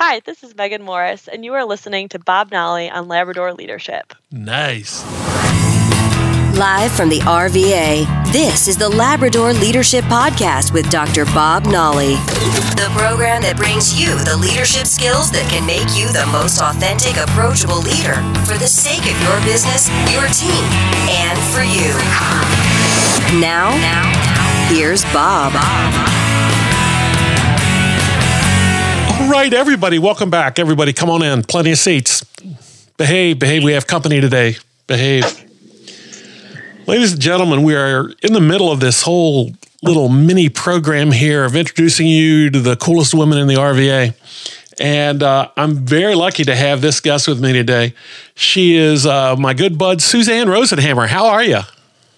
[0.00, 4.14] Hi, this is Megan Morris, and you are listening to Bob Nolly on Labrador Leadership.
[4.30, 5.02] Nice.
[6.56, 11.24] Live from the RVA, this is the Labrador Leadership Podcast with Dr.
[11.24, 12.14] Bob Nolly.
[12.78, 17.16] The program that brings you the leadership skills that can make you the most authentic,
[17.18, 20.62] approachable leader for the sake of your business, your team,
[21.10, 21.90] and for you.
[23.42, 24.06] Now, now
[24.70, 25.58] here's Bob.
[29.28, 30.58] Right, everybody, welcome back.
[30.58, 31.42] Everybody, come on in.
[31.42, 32.24] Plenty of seats.
[32.96, 33.62] Behave, behave.
[33.62, 34.56] We have company today.
[34.86, 35.24] Behave.
[36.86, 41.44] Ladies and gentlemen, we are in the middle of this whole little mini program here
[41.44, 44.14] of introducing you to the coolest women in the RVA.
[44.80, 47.92] And uh, I'm very lucky to have this guest with me today.
[48.34, 51.06] She is uh, my good bud, Suzanne Rosenhammer.
[51.06, 51.60] How are you?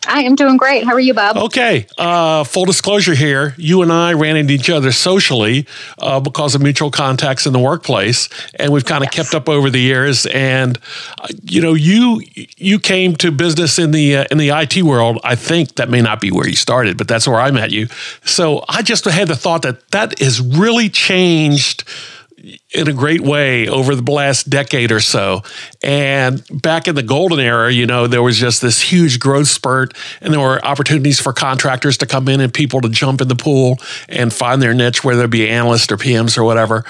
[0.06, 0.84] I am doing great.
[0.84, 1.36] How are you, Bob?
[1.36, 1.86] Okay.
[1.98, 5.66] Uh, full disclosure here you and I ran into each other socially
[5.98, 9.14] uh, because of mutual contacts in the workplace, and we've kind of yes.
[9.14, 10.26] kept up over the years.
[10.26, 10.78] And
[11.18, 12.22] uh, you know, you
[12.56, 15.18] you came to business in the uh, in the IT world.
[15.22, 17.88] I think that may not be where you started, but that's where I met you.
[18.24, 21.84] So I just had the thought that that has really changed
[22.72, 25.42] in a great way over the last decade or so.
[25.82, 29.94] And back in the golden era, you know, there was just this huge growth spurt,
[30.20, 33.36] and there were opportunities for contractors to come in and people to jump in the
[33.36, 36.84] pool and find their niche, whether it be analysts or PMs or whatever.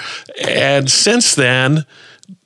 [0.45, 1.85] And since then,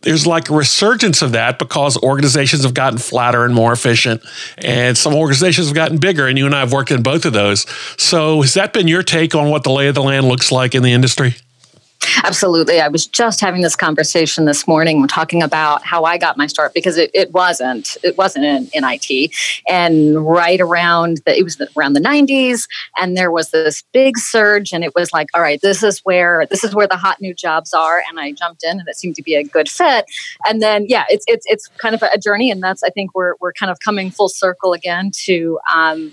[0.01, 4.23] there's like a resurgence of that because organizations have gotten flatter and more efficient,
[4.57, 6.27] and some organizations have gotten bigger.
[6.27, 7.67] And you and I have worked in both of those.
[7.99, 10.73] So, has that been your take on what the lay of the land looks like
[10.75, 11.35] in the industry?
[12.23, 12.79] Absolutely.
[12.79, 16.73] I was just having this conversation this morning talking about how I got my start
[16.73, 19.31] because it, it wasn't it wasn't in, in IT.
[19.67, 24.71] And right around the it was around the 90s and there was this big surge
[24.71, 27.33] and it was like, all right, this is where this is where the hot new
[27.33, 28.01] jobs are.
[28.09, 30.05] And I jumped in and it seemed to be a good fit.
[30.47, 33.35] And then yeah, it's it's it's kind of a journey and that's I think we're
[33.39, 36.11] we're kind of coming full circle again to um,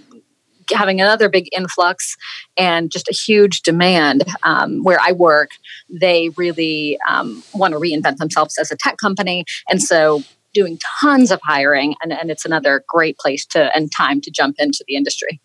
[0.72, 2.16] having another big influx
[2.56, 5.50] and just a huge demand um, where I work.
[5.88, 9.44] They really um, want to reinvent themselves as a tech company.
[9.68, 10.22] And so
[10.54, 14.56] doing tons of hiring and, and it's another great place to and time to jump
[14.58, 15.40] into the industry.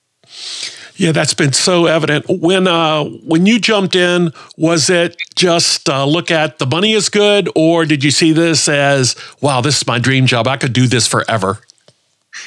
[0.96, 2.26] Yeah, that's been so evident.
[2.28, 7.08] When uh, when you jumped in, was it just uh, look at the money is
[7.08, 10.48] good, or did you see this as wow, this is my dream job?
[10.48, 11.60] I could do this forever.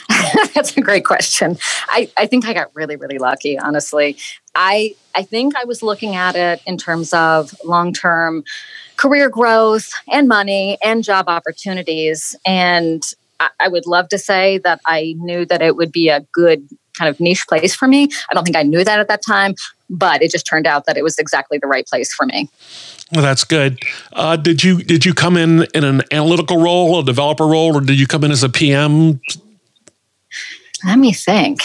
[0.54, 1.58] That's a great question.
[1.88, 4.16] I, I think I got really, really lucky, honestly.
[4.54, 8.44] I I think I was looking at it in terms of long term
[8.96, 12.36] career growth and money and job opportunities.
[12.44, 13.02] And
[13.38, 16.68] I, I would love to say that I knew that it would be a good
[16.94, 18.08] kind of niche place for me.
[18.28, 19.54] I don't think I knew that at that time,
[19.88, 22.48] but it just turned out that it was exactly the right place for me.
[23.12, 23.78] Well, that's good.
[24.12, 27.80] Uh, did you did you come in in an analytical role, a developer role, or
[27.80, 29.20] did you come in as a PM?
[30.84, 31.60] Let me think.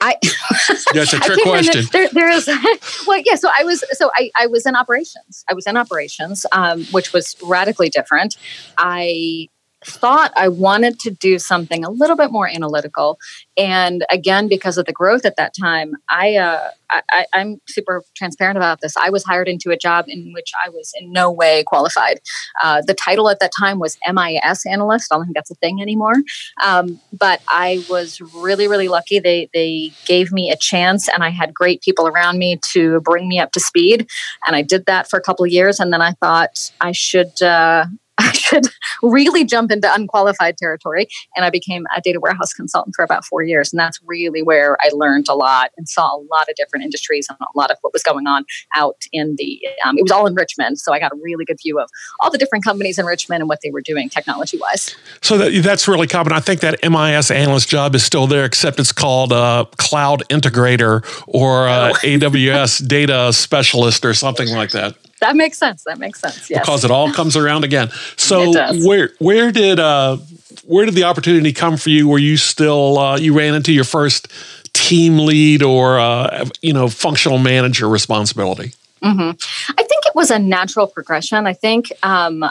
[0.00, 0.16] I
[0.94, 1.84] that's a trick question.
[1.92, 2.46] There, there is
[3.06, 3.34] well, yeah.
[3.34, 5.44] So I was so I, I was in operations.
[5.48, 8.36] I was in operations, um, which was radically different.
[8.78, 9.49] I
[9.84, 13.18] thought I wanted to do something a little bit more analytical.
[13.56, 18.58] And again, because of the growth at that time, I, uh, I, am super transparent
[18.58, 18.96] about this.
[18.96, 22.20] I was hired into a job in which I was in no way qualified.
[22.62, 25.12] Uh, the title at that time was MIS analyst.
[25.12, 26.14] I don't think that's a thing anymore.
[26.62, 29.18] Um, but I was really, really lucky.
[29.18, 33.28] They, they gave me a chance, and I had great people around me to bring
[33.28, 34.08] me up to speed.
[34.46, 35.80] And I did that for a couple of years.
[35.80, 37.40] And then I thought I should.
[37.40, 37.86] Uh,
[38.20, 38.66] I should
[39.02, 41.08] really jump into unqualified territory.
[41.34, 43.72] And I became a data warehouse consultant for about four years.
[43.72, 47.26] And that's really where I learned a lot and saw a lot of different industries
[47.28, 48.44] and a lot of what was going on
[48.76, 50.78] out in the, um, it was all in Richmond.
[50.78, 51.88] So I got a really good view of
[52.20, 54.94] all the different companies in Richmond and what they were doing technology wise.
[55.22, 56.32] So that, that's really common.
[56.32, 61.04] I think that MIS analyst job is still there, except it's called a cloud integrator
[61.26, 65.84] or uh, AWS data specialist or something like that that makes sense.
[65.84, 66.50] That makes sense.
[66.50, 66.60] Yes.
[66.60, 67.90] Because it all comes around again.
[68.16, 68.52] So
[68.84, 70.16] where where did uh,
[70.64, 72.08] where did the opportunity come for you?
[72.08, 74.28] Where you still uh, you ran into your first
[74.72, 78.72] team lead or uh, you know functional manager responsibility?
[79.02, 79.30] Mm-hmm.
[79.78, 81.46] I think it was a natural progression.
[81.46, 81.92] I think.
[82.02, 82.44] Um,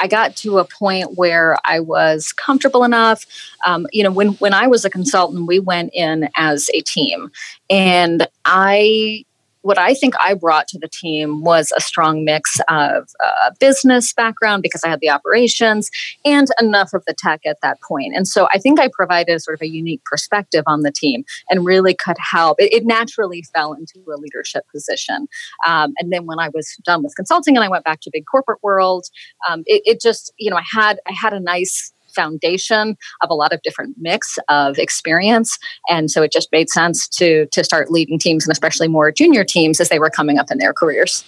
[0.00, 3.26] I got to a point where I was comfortable enough.
[3.66, 7.32] Um, you know, when when I was a consultant, we went in as a team,
[7.68, 9.24] and I
[9.66, 14.12] what I think I brought to the team was a strong mix of uh, business
[14.12, 15.90] background because I had the operations
[16.24, 18.14] and enough of the tech at that point.
[18.14, 21.66] And so I think I provided sort of a unique perspective on the team and
[21.66, 22.60] really could help.
[22.60, 25.26] It, it naturally fell into a leadership position.
[25.66, 28.24] Um, and then when I was done with consulting and I went back to big
[28.30, 29.06] corporate world,
[29.50, 33.34] um, it, it just, you know, I had I had a nice foundation of a
[33.34, 35.58] lot of different mix of experience.
[35.88, 39.44] And so it just made sense to to start leading teams and especially more junior
[39.44, 41.24] teams as they were coming up in their careers.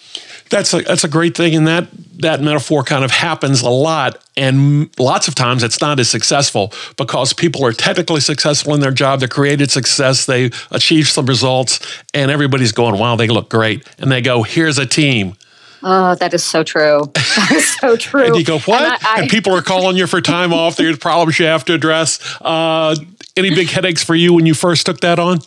[0.51, 1.55] That's a that's a great thing.
[1.55, 1.87] And that
[2.19, 4.25] that metaphor kind of happens a lot.
[4.37, 8.91] And lots of times it's not as successful because people are technically successful in their
[8.91, 9.21] job.
[9.21, 10.27] They created success.
[10.27, 11.81] They achieved some results
[12.15, 13.87] and everybody's going wow they look great.
[13.99, 15.35] And they go here's a team
[15.83, 17.13] Oh, that is so true.
[17.39, 18.25] That is so true.
[18.25, 18.83] and you go, what?
[18.83, 20.77] And, I, I, and, people are calling you for time off.
[20.77, 22.19] There's problems you have to address.
[22.41, 22.97] Uh,
[23.37, 25.39] any big headaches for you when you first took that on?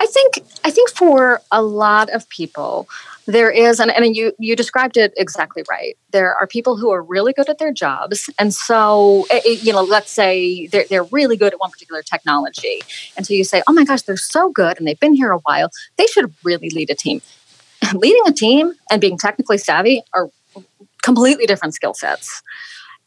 [0.00, 2.88] I think I think for a lot of people,
[3.26, 5.96] there is, and, and you you described it exactly right.
[6.10, 9.58] There are people who are really good at their jobs, and so it, eh, eh,
[9.62, 12.82] you know, let's say they're they're really good at one particular technology,
[13.16, 15.38] and so you say, oh my gosh, they're so good, and they've been here a
[15.38, 15.70] while.
[15.96, 17.22] They should really lead a team
[17.98, 20.30] leading a team and being technically savvy are
[21.02, 22.42] completely different skill sets.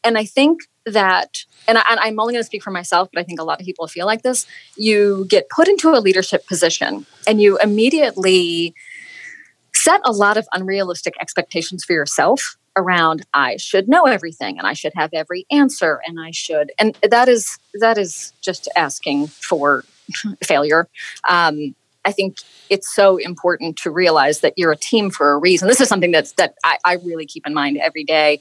[0.03, 3.23] And I think that, and, I, am only going to speak for myself, but I
[3.23, 4.45] think a lot of people feel like this.
[4.77, 8.75] You get put into a leadership position and you immediately
[9.73, 14.73] set a lot of unrealistic expectations for yourself around I should know everything and I
[14.73, 19.85] should have every answer and I should and that is that is just asking for
[20.43, 20.87] failure.
[21.29, 22.37] Um, I think
[22.69, 25.67] it's so important to realize that you're a team for a reason.
[25.67, 28.39] This is something that's that I, I really keep in mind every day.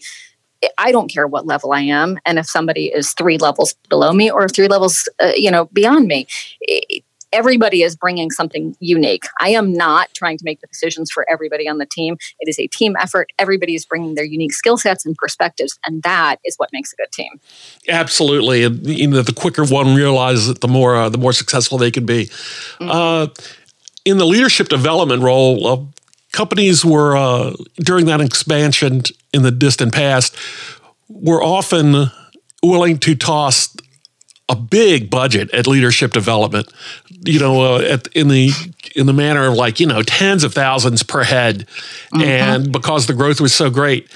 [0.79, 4.31] I don't care what level I am, and if somebody is three levels below me
[4.31, 6.27] or three levels, uh, you know, beyond me,
[7.35, 9.25] everybody is bringing something unique.
[9.41, 12.17] I am not trying to make the decisions for everybody on the team.
[12.39, 13.31] It is a team effort.
[13.39, 16.97] Everybody is bringing their unique skill sets and perspectives, and that is what makes a
[16.97, 17.41] good team.
[17.89, 21.77] Absolutely, and you know, the quicker one realizes it, the more uh, the more successful
[21.77, 22.27] they can be.
[22.27, 22.91] Mm-hmm.
[22.91, 23.27] Uh,
[24.05, 25.81] in the leadership development role, uh,
[26.33, 29.03] companies were uh, during that expansion
[29.33, 30.37] in the distant past
[31.09, 32.11] were often
[32.63, 33.75] willing to toss
[34.49, 36.71] a big budget at leadership development,
[37.25, 38.51] you know, uh, at, in the
[38.95, 41.67] in the manner of like you know tens of thousands per head,
[42.15, 42.23] mm-hmm.
[42.23, 44.09] and because the growth was so great,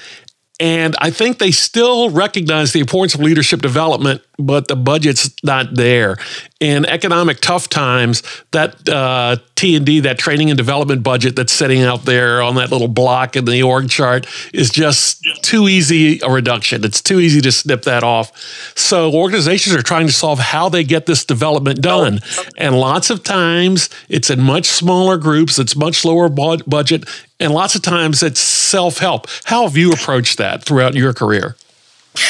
[0.59, 5.75] and I think they still recognize the importance of leadership development, but the budget's not
[5.75, 6.17] there.
[6.59, 11.53] In economic tough times, that uh, T and D, that training and development budget that's
[11.53, 16.19] sitting out there on that little block in the org chart, is just too easy
[16.21, 16.83] a reduction.
[16.83, 18.35] It's too easy to snip that off.
[18.75, 22.19] So organizations are trying to solve how they get this development done,
[22.57, 25.59] and lots of times it's in much smaller groups.
[25.59, 27.03] It's much lower budget,
[27.39, 29.27] and lots of times it's self help.
[29.45, 31.55] How have you approached that throughout your career?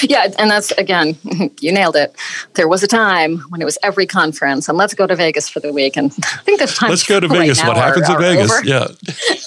[0.10, 1.18] Yeah, and that's again,
[1.60, 2.16] you nailed it.
[2.54, 5.60] There was a time when it was every conference, and let's go to Vegas for
[5.60, 5.98] the week.
[5.98, 6.90] And I think there's time.
[6.90, 7.64] Let's go to Vegas.
[7.64, 8.52] what happens are, in Vegas?
[8.52, 8.66] Over.
[8.66, 8.88] Yeah,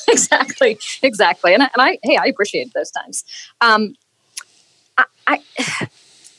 [0.09, 1.55] exactly, exactly.
[1.55, 3.25] And I, and I, hey, I appreciate those times.
[3.61, 3.97] Um,
[4.99, 5.39] I, I,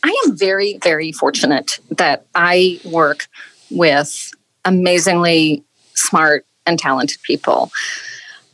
[0.04, 3.28] I am very, very fortunate that I work
[3.72, 4.32] with
[4.66, 5.64] amazingly
[5.96, 7.72] smart and talented people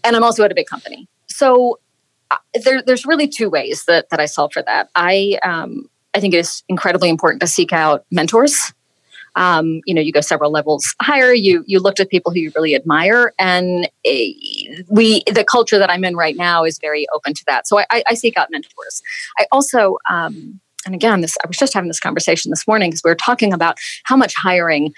[0.03, 1.07] and I'm also at a big company.
[1.27, 1.79] So
[2.63, 4.89] there, there's really two ways that, that I solve for that.
[4.95, 8.73] I, um, I think it is incredibly important to seek out mentors.
[9.35, 11.33] Um, you know, you go several levels higher.
[11.33, 14.31] You you looked at people who you really admire, and eh,
[14.89, 17.67] we the culture that I'm in right now is very open to that.
[17.67, 19.01] So I, I, I seek out mentors.
[19.37, 23.03] I also, um, and again, this I was just having this conversation this morning because
[23.03, 24.93] we were talking about how much hiring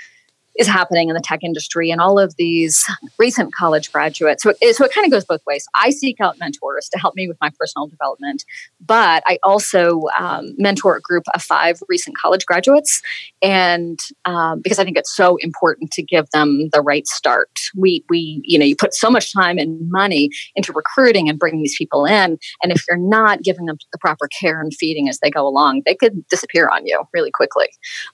[0.57, 2.85] is happening in the tech industry and all of these
[3.17, 4.43] recent college graduates.
[4.43, 5.65] So it, so it kind of goes both ways.
[5.75, 8.43] I seek out mentors to help me with my personal development,
[8.85, 13.01] but I also um, mentor a group of five recent college graduates,
[13.41, 17.49] and um, because I think it's so important to give them the right start.
[17.75, 21.61] We we you know you put so much time and money into recruiting and bringing
[21.61, 25.19] these people in, and if you're not giving them the proper care and feeding as
[25.19, 27.67] they go along, they could disappear on you really quickly,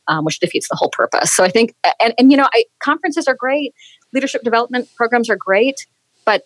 [0.07, 1.33] um, which defeats the whole purpose.
[1.33, 3.73] So I think and, and you know, I, conferences are great,
[4.13, 5.85] leadership development programs are great,
[6.27, 6.43] but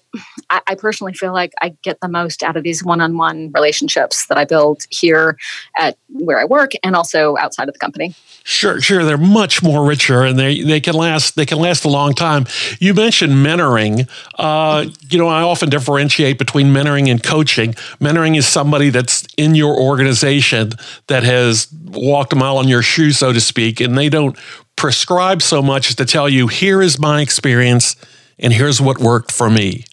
[0.51, 4.37] I, I, personally feel like I get the most out of these one-on-one relationships that
[4.37, 5.39] I build here
[5.75, 8.13] at where I work and also outside of the company.
[8.43, 9.03] Sure, sure.
[9.03, 12.45] They're much more richer, and they they can last they can last a long time.
[12.79, 14.07] You mentioned mentoring.
[14.37, 17.73] Uh, you know, I often differentiate between mentoring and coaching.
[17.99, 20.73] Mentoring is somebody that's in your organization
[21.07, 24.37] that has walked a mile in your shoes, so to speak, and they don't
[24.75, 27.95] prescribe so much as to tell you, here is my experience
[28.39, 29.85] and here's what worked for me.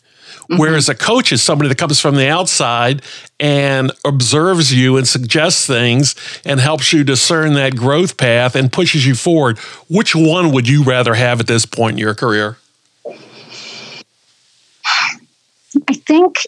[0.50, 0.60] Mm-hmm.
[0.60, 3.02] Whereas a coach is somebody that comes from the outside
[3.38, 9.06] and observes you and suggests things and helps you discern that growth path and pushes
[9.06, 9.58] you forward.
[9.90, 12.56] Which one would you rather have at this point in your career?
[15.86, 16.38] I think,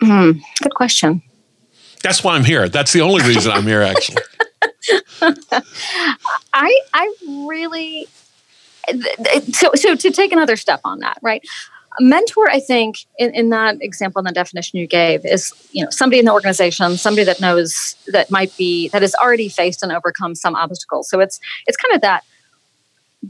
[0.00, 0.32] hmm,
[0.62, 1.22] good question.
[2.02, 2.68] That's why I'm here.
[2.68, 4.22] That's the only reason I'm here, actually.
[6.58, 7.14] I I
[7.48, 8.06] really
[9.52, 11.46] so so to take another step on that, right?
[12.00, 15.84] A mentor, I think, in, in that example and the definition you gave, is you
[15.84, 19.82] know somebody in the organization, somebody that knows that might be that has already faced
[19.82, 21.08] and overcome some obstacles.
[21.08, 22.24] So it's it's kind of that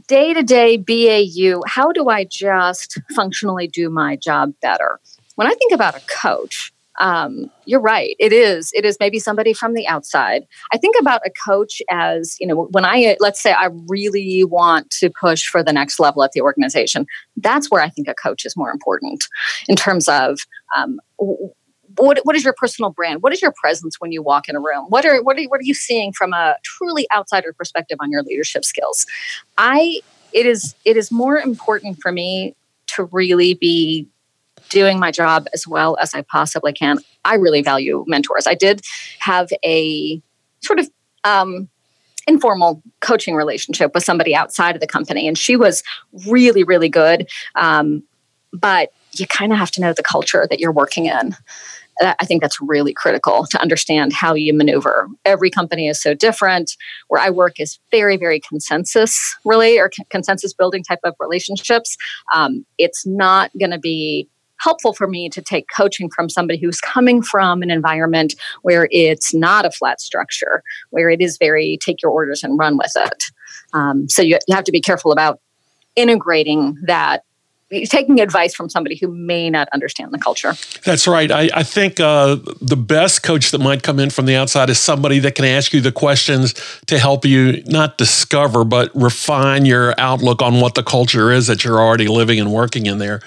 [0.07, 1.61] day to day BAU.
[1.67, 4.99] How do I just functionally do my job better?
[5.35, 8.15] When I think about a coach, um, you're right.
[8.19, 8.71] It is.
[8.73, 10.45] It is maybe somebody from the outside.
[10.73, 14.89] I think about a coach as, you know, when I, let's say I really want
[14.99, 17.05] to push for the next level at the organization,
[17.37, 19.23] that's where I think a coach is more important
[19.67, 20.39] in terms of,
[20.75, 20.99] um,
[21.97, 23.23] what, what is your personal brand?
[23.23, 24.85] What is your presence when you walk in a room?
[24.89, 28.23] What are, what are, what are you seeing from a truly outsider perspective on your
[28.23, 29.05] leadership skills?
[29.57, 30.01] I,
[30.31, 32.55] it is, it is more important for me
[32.95, 34.07] to really be
[34.69, 36.99] doing my job as well as I possibly can.
[37.25, 38.47] I really value mentors.
[38.47, 38.81] I did
[39.19, 40.21] have a
[40.61, 40.89] sort of
[41.23, 41.69] um,
[42.27, 45.83] informal coaching relationship with somebody outside of the company, and she was
[46.27, 47.27] really, really good.
[47.55, 48.03] Um,
[48.53, 51.35] but you kind of have to know the culture that you're working in.
[52.01, 55.09] I think that's really critical to understand how you maneuver.
[55.25, 56.77] Every company is so different.
[57.09, 61.97] Where I work is very, very consensus really or consensus building type of relationships.
[62.33, 66.79] Um, it's not going to be helpful for me to take coaching from somebody who's
[66.79, 72.01] coming from an environment where it's not a flat structure, where it is very take
[72.01, 73.23] your orders and run with it.
[73.73, 75.39] Um, so you, you have to be careful about
[75.95, 77.23] integrating that
[77.85, 80.53] taking advice from somebody who may not understand the culture.
[80.85, 81.31] That's right.
[81.31, 84.79] I, I think uh, the best coach that might come in from the outside is
[84.79, 86.55] somebody that can ask you the questions
[86.87, 91.63] to help you not discover, but refine your outlook on what the culture is that
[91.63, 93.21] you're already living and working in there.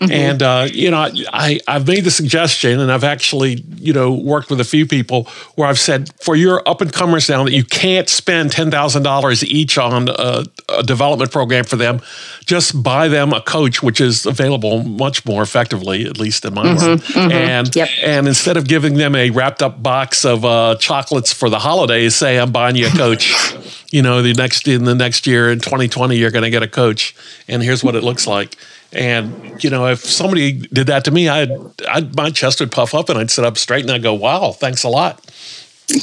[0.00, 0.12] Mm-hmm.
[0.12, 4.48] And, uh, you know, I, I've made the suggestion and I've actually, you know, worked
[4.48, 5.24] with a few people
[5.56, 9.76] where I've said for your up and comers now that you can't spend $10,000 each
[9.76, 12.00] on a, a, development program for them,
[12.46, 16.64] just buy them a coach, which is available much more effectively, at least in my
[16.64, 17.00] mm-hmm, world.
[17.00, 17.32] Mm-hmm.
[17.32, 17.88] And, yep.
[18.02, 22.14] and instead of giving them a wrapped up box of uh, chocolates for the holidays,
[22.14, 23.34] say, I'm buying you a coach.
[23.90, 26.68] you know, the next in the next year in 2020, you're going to get a
[26.68, 27.14] coach,
[27.48, 28.56] and here's what it looks like.
[28.92, 31.50] And you know, if somebody did that to me, I'd,
[31.88, 34.52] I'd my chest would puff up and I'd sit up straight and I'd go, "Wow,
[34.52, 35.24] thanks a lot."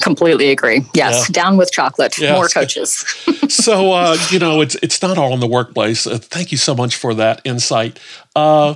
[0.02, 0.84] Completely agree.
[0.94, 1.34] Yes, yeah.
[1.44, 2.18] down with chocolate.
[2.18, 2.34] Yes.
[2.34, 2.92] More coaches.
[3.50, 6.06] so uh, you know, it's it's not all in the workplace.
[6.06, 8.00] Uh, thank you so much for that insight.
[8.36, 8.76] Uh,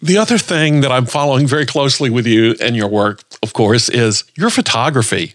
[0.00, 3.88] the other thing that I'm following very closely with you and your work, of course,
[3.88, 5.34] is your photography.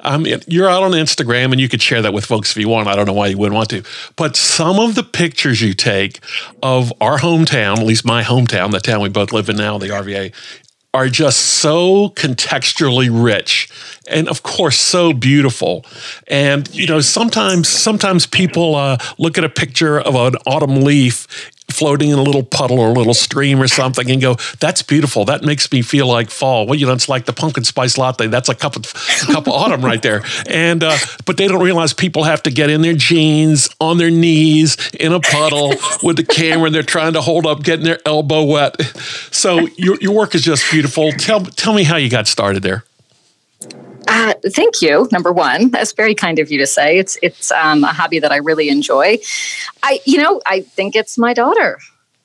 [0.00, 2.68] I mean, you're out on Instagram and you could share that with folks if you
[2.68, 2.88] want.
[2.88, 3.82] I don't know why you wouldn't want to.
[4.16, 6.20] But some of the pictures you take
[6.62, 9.88] of our hometown, at least my hometown, the town we both live in now, the
[9.88, 10.32] RVA,
[10.94, 13.68] are just so contextually rich
[14.08, 15.84] and of course so beautiful
[16.28, 21.50] and you know sometimes sometimes people uh, look at a picture of an autumn leaf
[21.70, 25.24] floating in a little puddle or a little stream or something and go, that's beautiful.
[25.26, 26.66] That makes me feel like fall.
[26.66, 28.26] Well, you know, it's like the pumpkin spice latte.
[28.26, 28.84] That's a cup of,
[29.28, 30.22] a cup of autumn right there.
[30.48, 30.96] And, uh,
[31.26, 35.12] but they don't realize people have to get in their jeans, on their knees, in
[35.12, 38.80] a puddle with the camera and they're trying to hold up, getting their elbow wet.
[39.30, 41.12] So your, your work is just beautiful.
[41.12, 42.84] Tell, tell me how you got started there.
[44.10, 45.06] Uh, thank you.
[45.12, 46.98] Number one, that's very kind of you to say.
[46.98, 49.18] It's it's um, a hobby that I really enjoy.
[49.82, 51.78] I, you know, I think it's my daughter.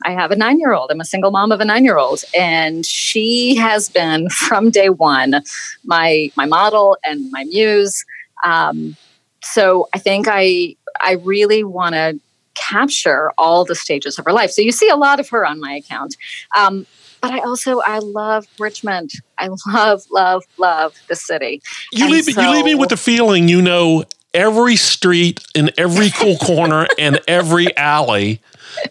[0.06, 0.92] I have a nine year old.
[0.92, 4.90] I'm a single mom of a nine year old, and she has been from day
[4.90, 5.44] one
[5.84, 8.06] my my model and my muse.
[8.46, 8.96] Um,
[9.44, 12.18] so I think I I really want to
[12.56, 14.52] capture all the stages of her life.
[14.52, 16.16] So you see a lot of her on my account.
[16.58, 16.86] Um,
[17.24, 19.12] but I also I love Richmond.
[19.40, 21.62] I love, love, love the city.
[21.92, 24.04] You leave so, you leave me with the feeling you know
[24.34, 28.42] every street in every cool corner and every alley.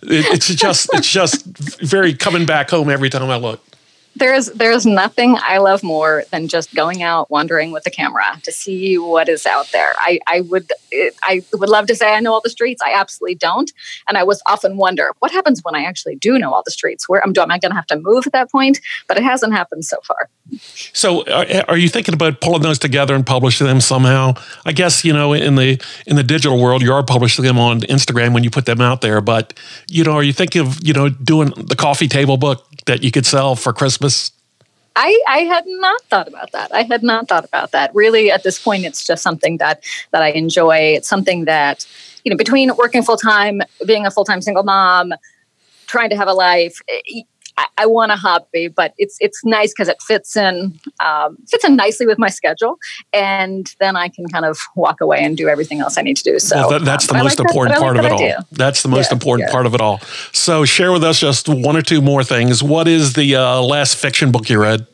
[0.02, 3.62] It, it's just it's just very coming back home every time I look.
[4.16, 8.52] There's there's nothing I love more than just going out wandering with the camera to
[8.52, 9.92] see what is out there.
[9.98, 10.70] I I would
[11.22, 12.82] I would love to say I know all the streets.
[12.84, 13.72] I absolutely don't,
[14.08, 17.08] and I was often wonder what happens when I actually do know all the streets.
[17.08, 18.80] Where I'm am I going to have to move at that point?
[19.08, 20.28] But it hasn't happened so far.
[20.92, 24.34] So, are, are you thinking about pulling those together and publishing them somehow?
[24.64, 27.80] I guess you know in the in the digital world, you are publishing them on
[27.82, 29.20] Instagram when you put them out there.
[29.20, 33.02] But you know, are you thinking of you know doing the coffee table book that
[33.02, 34.32] you could sell for Christmas?
[34.94, 36.74] I, I had not thought about that.
[36.74, 37.94] I had not thought about that.
[37.94, 40.76] Really, at this point, it's just something that that I enjoy.
[40.76, 41.86] It's something that
[42.24, 45.12] you know, between working full time, being a full time single mom,
[45.86, 47.22] trying to have a life, eh,
[47.58, 51.64] I, I want a hobby, but it's it's nice because it fits in um, fits
[51.64, 52.78] in nicely with my schedule,
[53.12, 56.24] and then I can kind of walk away and do everything else I need to
[56.24, 56.38] do.
[56.38, 58.46] So well, that, that's um, the most like important that, part like of it all.
[58.52, 59.52] That's the most yeah, important yeah.
[59.52, 60.00] part of it all.
[60.32, 62.62] So share with us just one or two more things.
[62.62, 64.86] What is the uh, last fiction book you read?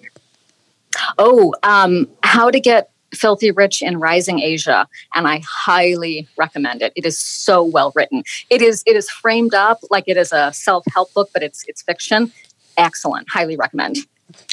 [1.19, 6.93] Oh, um, how to get Filthy Rich in Rising Asia, and I highly recommend it.
[6.95, 8.23] It is so well written.
[8.51, 11.65] It is it is framed up like it is a self help book, but it's
[11.69, 12.33] it's fiction
[12.79, 13.29] excellent.
[13.31, 13.99] Highly recommend.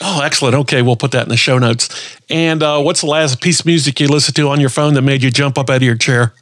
[0.02, 0.56] Oh, excellent.
[0.56, 2.18] Okay, we'll put that in the show notes.
[2.30, 5.02] And uh, what's the last piece of music you listened to on your phone that
[5.02, 6.34] made you jump up out of your chair?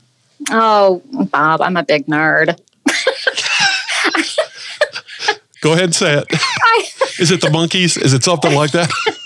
[0.49, 2.59] Oh, Bob, I'm a big nerd.
[5.61, 6.25] Go ahead and say it.
[6.33, 6.85] I,
[7.19, 7.99] Is it the Monkees?
[8.01, 8.91] Is it something like that?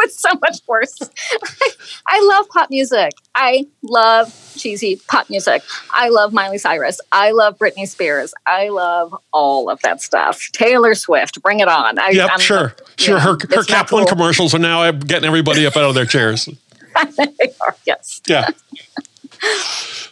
[0.00, 0.96] it's so much worse.
[2.08, 3.12] I love pop music.
[3.34, 5.62] I love cheesy pop music.
[5.92, 7.00] I love Miley Cyrus.
[7.12, 8.34] I love Britney Spears.
[8.46, 10.50] I love all of that stuff.
[10.52, 11.98] Taylor Swift, bring it on.
[11.98, 12.74] I, yep, I'm, sure.
[12.96, 13.16] Sure.
[13.16, 14.16] Know, her her Kaplan cool.
[14.16, 16.46] commercials are now getting everybody up out of their chairs.
[17.16, 18.20] they are, yes.
[18.26, 18.48] Yeah.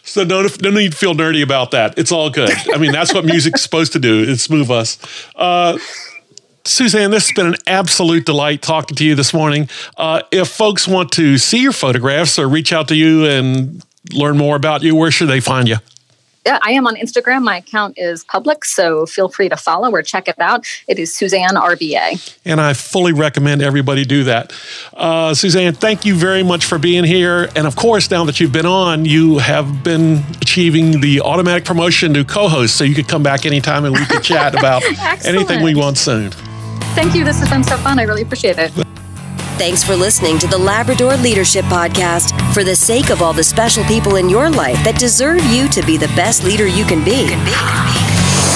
[0.03, 1.97] So no, no need to feel nerdy about that.
[1.97, 2.51] It's all good.
[2.73, 4.23] I mean, that's what music's supposed to do.
[4.27, 4.97] It's move us.
[5.35, 5.77] Uh,
[6.65, 9.69] Suzanne, this has been an absolute delight talking to you this morning.
[9.97, 14.37] Uh, if folks want to see your photographs or reach out to you and learn
[14.37, 15.77] more about you, where should they find you?
[16.45, 17.43] Yeah, I am on Instagram.
[17.43, 20.65] My account is public, so feel free to follow or check it out.
[20.87, 22.37] It is Suzanne RVA.
[22.45, 24.53] And I fully recommend everybody do that.
[24.93, 27.49] Uh, Suzanne, thank you very much for being here.
[27.55, 32.13] And of course, now that you've been on, you have been achieving the automatic promotion
[32.13, 34.81] to co host, so you could come back anytime and we could chat about
[35.25, 36.31] anything we want soon.
[36.95, 37.23] Thank you.
[37.23, 37.99] This has been so fun.
[37.99, 38.71] I really appreciate it.
[39.57, 42.31] Thanks for listening to the Labrador Leadership Podcast.
[42.53, 45.81] For the sake of all the special people in your life that deserve you to
[45.85, 47.27] be the best leader you can be,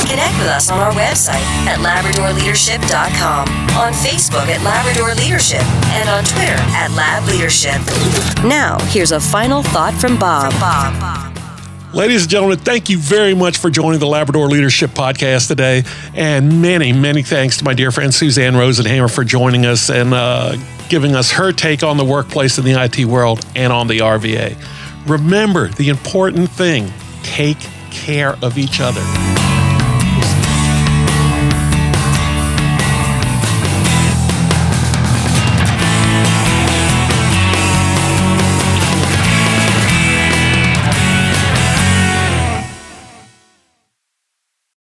[0.07, 6.23] connect with us on our website at labradorleadership.com, on Facebook at Labrador Leadership, and on
[6.23, 7.79] Twitter at Lab Leadership.
[8.47, 10.51] Now, here's a final thought from Bob.
[10.53, 11.33] From Bob.
[11.93, 15.84] Ladies and gentlemen, thank you very much for joining the Labrador Leadership Podcast today.
[16.15, 20.56] And many, many thanks to my dear friend Suzanne Rosenhammer for joining us and uh,
[20.89, 24.58] giving us her take on the workplace in the IT world and on the RVA.
[25.08, 27.60] Remember the important thing take
[27.91, 29.22] care of each other.